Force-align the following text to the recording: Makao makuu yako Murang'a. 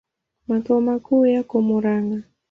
Makao 0.47 0.81
makuu 0.81 1.25
yako 1.25 1.61
Murang'a. 1.61 2.19